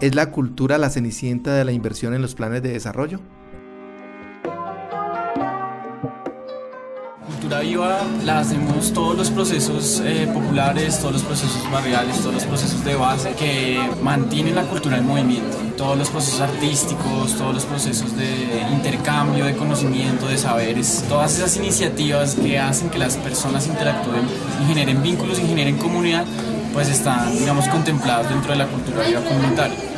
¿Es 0.00 0.14
la 0.14 0.30
cultura 0.30 0.78
la 0.78 0.88
cenicienta 0.88 1.54
de 1.54 1.62
la 1.62 1.72
inversión 1.72 2.14
en 2.14 2.22
los 2.22 2.34
planes 2.34 2.62
de 2.62 2.70
desarrollo? 2.70 3.20
Cultura 7.26 7.60
viva 7.60 8.00
la 8.24 8.38
hacemos 8.38 8.94
todos 8.94 9.14
los 9.14 9.30
procesos 9.30 10.00
eh, 10.02 10.26
populares, 10.32 10.98
todos 11.00 11.12
los 11.12 11.22
procesos 11.22 11.70
barriales, 11.70 12.18
todos 12.18 12.32
los 12.32 12.44
procesos 12.44 12.82
de 12.82 12.94
base 12.94 13.32
que 13.32 13.78
mantienen 14.02 14.54
la 14.54 14.62
cultura 14.62 14.96
en 14.96 15.06
movimiento. 15.06 15.58
Todos 15.76 15.98
los 15.98 16.08
procesos 16.08 16.40
artísticos, 16.40 17.36
todos 17.36 17.54
los 17.54 17.66
procesos 17.66 18.16
de 18.16 18.62
intercambio, 18.72 19.44
de 19.44 19.54
conocimiento, 19.54 20.28
de 20.28 20.38
saberes, 20.38 21.04
todas 21.10 21.36
esas 21.36 21.58
iniciativas 21.58 22.36
que 22.36 22.58
hacen 22.58 22.88
que 22.88 22.98
las 22.98 23.18
personas 23.18 23.66
interactúen 23.66 24.22
y 24.62 24.66
generen 24.66 25.02
vínculos 25.02 25.38
y 25.38 25.46
generen 25.46 25.76
comunidad, 25.76 26.24
pues 26.72 26.88
están, 26.88 27.38
digamos, 27.38 27.68
contempladas 27.68 28.30
dentro 28.30 28.52
de 28.52 28.58
la 28.58 28.66
cultura 28.66 29.06
viva 29.06 29.20
comunitaria. 29.20 29.89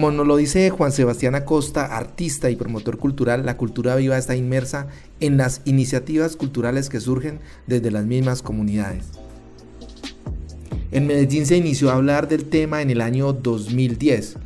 Como 0.00 0.12
nos 0.12 0.26
lo 0.26 0.38
dice 0.38 0.70
Juan 0.70 0.92
Sebastián 0.92 1.34
Acosta, 1.34 1.94
artista 1.94 2.48
y 2.48 2.56
promotor 2.56 2.96
cultural, 2.96 3.44
la 3.44 3.58
cultura 3.58 3.96
viva 3.96 4.16
está 4.16 4.34
inmersa 4.34 4.86
en 5.20 5.36
las 5.36 5.60
iniciativas 5.66 6.36
culturales 6.36 6.88
que 6.88 7.00
surgen 7.00 7.38
desde 7.66 7.90
las 7.90 8.06
mismas 8.06 8.40
comunidades. 8.40 9.04
En 10.90 11.06
Medellín 11.06 11.44
se 11.44 11.58
inició 11.58 11.90
a 11.90 11.96
hablar 11.96 12.28
del 12.28 12.46
tema 12.46 12.80
en 12.80 12.88
el 12.88 13.02
año 13.02 13.34
2010. 13.34 14.36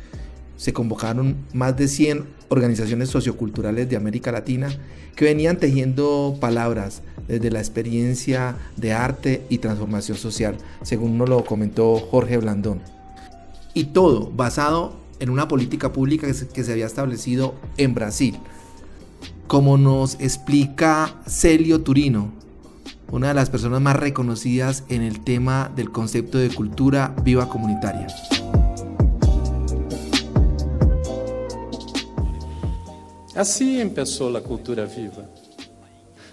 Se 0.57 0.73
convocaron 0.73 1.37
más 1.53 1.77
de 1.77 1.87
100 1.87 2.25
organizaciones 2.49 3.07
socioculturales 3.07 3.87
de 3.87 3.95
América 3.95 4.33
Latina 4.33 4.67
que 5.15 5.23
venían 5.23 5.55
tejiendo 5.55 6.35
palabras 6.41 7.01
desde 7.29 7.49
la 7.49 7.59
experiencia 7.59 8.57
de 8.75 8.91
arte 8.91 9.45
y 9.47 9.59
transformación 9.59 10.17
social, 10.17 10.57
según 10.81 11.17
nos 11.17 11.29
lo 11.29 11.45
comentó 11.45 11.95
Jorge 11.95 12.39
Blandón. 12.39 12.81
Y 13.73 13.85
todo 13.85 14.29
basado 14.35 15.04
en 15.19 15.29
una 15.29 15.47
política 15.47 15.91
pública 15.91 16.27
que 16.27 16.63
se, 16.63 16.71
había 16.71 16.85
establecido 16.85 17.55
en 17.77 17.93
Brasil. 17.93 18.37
Como 19.47 19.77
nos 19.77 20.15
explica 20.19 21.15
Celio 21.27 21.81
Turino, 21.81 22.31
una 23.11 23.29
de 23.29 23.33
las 23.33 23.49
personas 23.49 23.81
más 23.81 23.95
reconocidas 23.95 24.83
en 24.89 25.01
el 25.01 25.23
tema 25.23 25.71
del 25.75 25.91
concepto 25.91 26.37
de 26.37 26.49
cultura 26.49 27.15
viva 27.23 27.47
comunitaria. 27.47 28.07
Así 33.35 33.79
empezó 33.81 34.29
la 34.29 34.41
cultura 34.41 34.85
viva. 34.85 35.25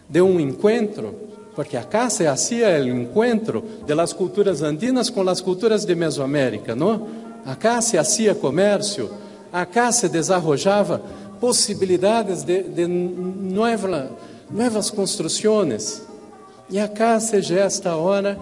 De 0.08 0.22
un 0.22 0.40
encuentro, 0.40 1.14
porque 1.54 1.76
acá 1.76 2.08
se 2.08 2.28
hacía 2.28 2.76
el 2.76 2.88
encuentro 2.88 3.62
de 3.86 3.94
las 3.94 4.14
culturas 4.14 4.62
andinas 4.62 5.10
con 5.10 5.26
las 5.26 5.42
culturas 5.42 5.86
de 5.86 5.96
Mesoamérica, 5.96 6.74
¿no? 6.74 7.21
Acá 7.44 7.80
se 7.82 7.98
hacía 7.98 8.34
comercio, 8.34 9.10
acá 9.52 9.90
se 9.92 10.08
desarrollaba 10.08 11.02
posibilidades 11.40 12.44
de, 12.44 12.62
de 12.62 12.86
nuevas 12.86 14.90
construções. 14.90 16.02
E 16.70 16.78
acá 16.78 17.18
se 17.18 17.42
gesta 17.42 17.90
ahora 17.90 18.38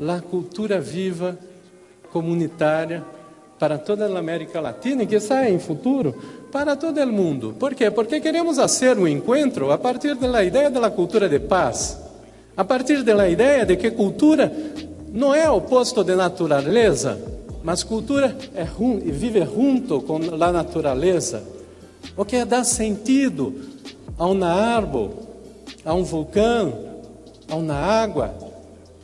a 0.00 0.20
cultura 0.20 0.80
viva 0.80 1.36
comunitária 2.12 3.04
para 3.58 3.76
toda 3.76 4.06
a 4.06 4.18
América 4.18 4.60
Latina 4.60 5.02
e 5.02 5.06
que 5.06 5.18
sai 5.18 5.52
em 5.52 5.58
futuro 5.58 6.14
para 6.52 6.76
todo 6.76 7.02
o 7.02 7.12
mundo. 7.12 7.56
Por 7.58 7.74
quê? 7.74 7.90
Porque 7.90 8.20
queremos 8.20 8.56
fazer 8.56 8.96
um 8.96 9.08
encontro 9.08 9.72
a 9.72 9.78
partir 9.78 10.14
da 10.14 10.44
ideia 10.44 10.70
da 10.70 10.90
cultura 10.90 11.28
de 11.28 11.40
paz, 11.40 11.98
a 12.56 12.64
partir 12.64 13.02
da 13.02 13.28
ideia 13.28 13.66
de 13.66 13.76
que 13.76 13.90
cultura 13.90 14.50
não 15.12 15.34
é 15.34 15.50
oposto 15.50 16.04
de 16.04 16.14
natureza, 16.14 17.18
mas 17.62 17.82
cultura 17.82 18.36
é 18.54 18.64
vive 19.10 19.44
junto 19.44 20.00
com 20.00 20.16
a 20.16 20.52
natureza, 20.52 21.42
o 22.16 22.24
que 22.24 22.44
dar 22.44 22.64
sentido 22.64 23.54
a 24.18 24.26
uma 24.26 24.48
árvore, 24.48 25.14
a 25.84 25.94
um 25.94 26.02
vulcão, 26.02 26.72
a 27.48 27.56
uma 27.56 27.74
água. 27.74 28.34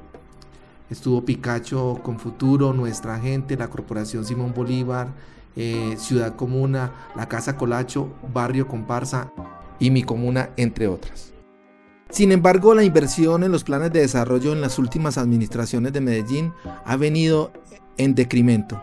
Estuvo 0.93 1.25
Picacho 1.25 1.99
con 2.03 2.19
Futuro, 2.19 2.71
Nuestra 2.71 3.19
Gente, 3.19 3.57
la 3.57 3.67
Corporación 3.67 4.25
Simón 4.25 4.53
Bolívar, 4.53 5.07
eh, 5.55 5.95
Ciudad 5.97 6.35
Comuna, 6.35 6.91
la 7.15 7.27
Casa 7.27 7.57
Colacho, 7.57 8.13
Barrio 8.31 8.67
Comparsa 8.67 9.33
y 9.79 9.89
Mi 9.89 10.03
Comuna, 10.03 10.51
entre 10.55 10.87
otras. 10.87 11.33
Sin 12.11 12.31
embargo, 12.31 12.75
la 12.75 12.83
inversión 12.83 13.43
en 13.43 13.51
los 13.51 13.63
planes 13.63 13.91
de 13.91 14.01
desarrollo 14.01 14.53
en 14.53 14.61
las 14.61 14.77
últimas 14.77 15.17
administraciones 15.17 15.93
de 15.93 16.01
Medellín 16.01 16.53
ha 16.85 16.95
venido 16.95 17.51
en 17.97 18.13
decremento. 18.13 18.79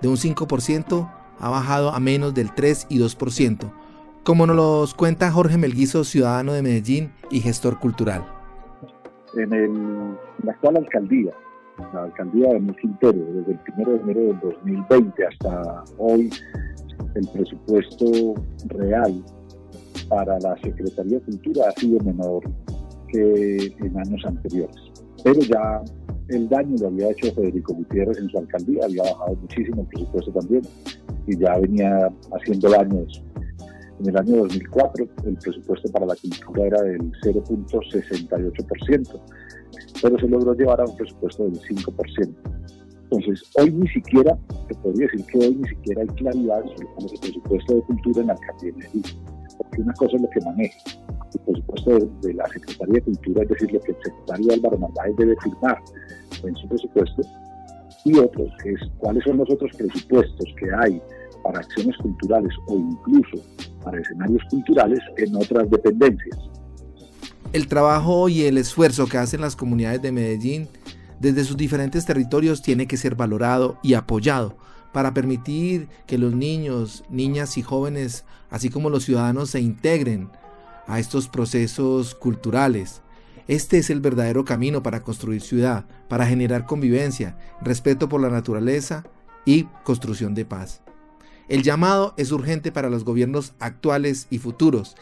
De 0.00 0.08
un 0.08 0.16
5% 0.16 1.12
ha 1.38 1.50
bajado 1.50 1.90
a 1.90 2.00
menos 2.00 2.32
del 2.32 2.54
3 2.54 2.86
y 2.88 2.98
2%, 2.98 3.70
como 4.24 4.46
nos 4.46 4.56
lo 4.56 4.88
cuenta 4.96 5.30
Jorge 5.30 5.58
Melguizo, 5.58 6.02
ciudadano 6.04 6.54
de 6.54 6.62
Medellín 6.62 7.12
y 7.30 7.40
gestor 7.40 7.78
cultural 7.78 8.24
en, 9.36 9.52
el, 9.52 9.72
la 10.44 10.52
actual 10.52 10.76
alcaldía, 10.76 11.32
la 11.94 12.04
alcaldía 12.04 12.48
de 12.52 12.60
Mil 12.60 12.76
desde 13.00 13.52
el 13.52 13.60
1 13.76 13.90
de 13.92 14.00
enero 14.00 14.20
del 14.20 14.40
2020 14.40 15.26
hasta 15.26 15.84
hoy, 15.98 16.30
el 17.14 17.28
presupuesto 17.28 18.34
real 18.68 19.24
para 20.08 20.38
la 20.40 20.56
Secretaría 20.62 21.18
de 21.18 21.24
Cultura 21.24 21.64
ha 21.68 21.80
sido 21.80 21.98
menor 22.04 22.42
que 23.08 23.74
en 23.80 23.98
años 23.98 24.22
anteriores. 24.26 24.76
Pero 25.24 25.40
ya 25.40 25.82
el 26.28 26.48
daño 26.48 26.76
lo 26.80 26.88
había 26.88 27.10
hecho 27.10 27.32
Federico 27.34 27.74
Gutiérrez 27.74 28.18
en 28.18 28.28
su 28.28 28.38
alcaldía, 28.38 28.84
había 28.84 29.02
bajado 29.02 29.36
muchísimo 29.36 29.82
el 29.82 29.88
presupuesto 29.88 30.32
también 30.32 30.62
y 31.26 31.38
ya 31.38 31.58
venía 31.58 32.10
haciendo 32.32 32.70
daños 32.70 33.22
en 34.00 34.08
el 34.08 34.16
año 34.16 34.36
2004 34.38 35.06
el 35.26 35.36
presupuesto 35.36 35.92
para 35.92 36.06
la 36.06 36.16
cultura 36.16 36.66
era 36.66 36.82
del 36.82 37.12
0.68%, 37.22 39.20
pero 40.02 40.18
se 40.18 40.28
logró 40.28 40.54
llevar 40.54 40.80
a 40.80 40.84
un 40.84 40.96
presupuesto 40.96 41.44
del 41.44 41.60
5%. 41.60 42.34
Entonces, 43.04 43.42
hoy 43.58 43.70
ni 43.72 43.88
siquiera, 43.88 44.38
se 44.68 44.74
podría 44.76 45.06
decir 45.06 45.26
que 45.26 45.38
hoy 45.38 45.54
ni 45.56 45.68
siquiera 45.68 46.00
hay 46.02 46.08
claridad 46.08 46.64
sobre 46.64 46.88
el 47.12 47.20
presupuesto 47.20 47.74
de 47.74 47.82
cultura 47.82 48.20
en 48.22 48.26
la 48.28 48.32
alcaldía 48.32 48.72
de 48.72 49.02
porque 49.58 49.82
una 49.82 49.92
cosa 49.94 50.16
es 50.16 50.22
lo 50.22 50.30
que 50.30 50.40
maneja 50.40 50.78
el 51.34 51.40
presupuesto 51.40 51.98
de, 52.22 52.34
la 52.34 52.46
Secretaría 52.48 52.94
de 52.94 53.02
Cultura, 53.02 53.42
es 53.42 53.48
decir, 53.50 53.72
lo 53.72 53.80
que 53.80 53.92
el 53.92 53.98
secretario 54.02 54.52
Álvaro 54.54 54.78
Narváez 54.78 55.16
debe 55.16 55.36
firmar 55.42 55.78
en 56.42 56.56
su 56.56 56.68
presupuesto, 56.68 57.22
y 58.04 58.18
otro 58.18 58.44
es 58.64 58.80
cuáles 58.98 59.24
son 59.24 59.36
los 59.38 59.50
otros 59.50 59.70
presupuestos 59.76 60.54
que 60.58 60.74
hay 60.74 61.00
para 61.44 61.60
acciones 61.60 61.96
culturales 61.98 62.52
o 62.68 62.76
incluso 62.76 63.42
para 63.82 64.00
escenarios 64.00 64.42
culturales 64.50 65.00
en 65.16 65.36
otras 65.36 65.70
dependencias. 65.70 66.38
El 67.52 67.68
trabajo 67.68 68.28
y 68.28 68.42
el 68.42 68.56
esfuerzo 68.56 69.06
que 69.06 69.18
hacen 69.18 69.40
las 69.40 69.56
comunidades 69.56 70.00
de 70.00 70.12
Medellín 70.12 70.68
desde 71.20 71.44
sus 71.44 71.56
diferentes 71.56 72.04
territorios 72.04 72.62
tiene 72.62 72.86
que 72.86 72.96
ser 72.96 73.14
valorado 73.14 73.78
y 73.82 73.94
apoyado 73.94 74.56
para 74.92 75.14
permitir 75.14 75.88
que 76.06 76.18
los 76.18 76.34
niños, 76.34 77.04
niñas 77.10 77.56
y 77.56 77.62
jóvenes, 77.62 78.24
así 78.50 78.70
como 78.70 78.90
los 78.90 79.04
ciudadanos, 79.04 79.50
se 79.50 79.60
integren 79.60 80.30
a 80.86 80.98
estos 80.98 81.28
procesos 81.28 82.14
culturales. 82.14 83.02
Este 83.48 83.78
es 83.78 83.90
el 83.90 84.00
verdadero 84.00 84.44
camino 84.44 84.82
para 84.82 85.02
construir 85.02 85.40
ciudad, 85.40 85.86
para 86.08 86.26
generar 86.26 86.66
convivencia, 86.66 87.36
respeto 87.60 88.08
por 88.08 88.20
la 88.20 88.28
naturaleza 88.28 89.04
y 89.44 89.64
construcción 89.84 90.34
de 90.34 90.44
paz. 90.44 90.82
El 91.48 91.62
llamado 91.62 92.14
es 92.16 92.32
urgente 92.32 92.72
para 92.72 92.90
los 92.90 93.04
gobiernos 93.04 93.54
actuales 93.58 94.26
y 94.30 94.38
futuros, 94.38 94.96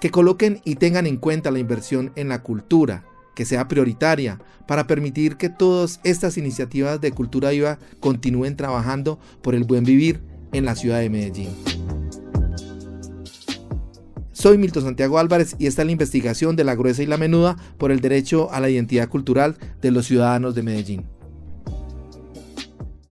que 0.00 0.10
coloquen 0.10 0.60
y 0.64 0.76
tengan 0.76 1.06
en 1.06 1.16
cuenta 1.16 1.50
la 1.50 1.58
inversión 1.58 2.12
en 2.16 2.28
la 2.28 2.42
cultura, 2.42 3.04
que 3.34 3.44
sea 3.44 3.68
prioritaria 3.68 4.40
para 4.66 4.86
permitir 4.86 5.36
que 5.36 5.48
todas 5.48 6.00
estas 6.04 6.38
iniciativas 6.38 7.00
de 7.00 7.12
cultura 7.12 7.50
viva 7.50 7.78
continúen 8.00 8.56
trabajando 8.56 9.18
por 9.42 9.54
el 9.54 9.64
buen 9.64 9.84
vivir 9.84 10.20
en 10.52 10.64
la 10.64 10.74
ciudad 10.74 11.00
de 11.00 11.10
Medellín. 11.10 11.50
Soy 14.32 14.58
Milton 14.58 14.82
Santiago 14.84 15.18
Álvarez 15.18 15.56
y 15.58 15.66
esta 15.66 15.82
es 15.82 15.86
la 15.86 15.92
investigación 15.92 16.56
de 16.56 16.64
la 16.64 16.74
gruesa 16.74 17.02
y 17.02 17.06
la 17.06 17.16
menuda 17.16 17.56
por 17.78 17.90
el 17.90 18.00
derecho 18.00 18.52
a 18.52 18.60
la 18.60 18.68
identidad 18.68 19.08
cultural 19.08 19.56
de 19.80 19.90
los 19.90 20.06
ciudadanos 20.06 20.54
de 20.54 20.62
Medellín. 20.62 21.15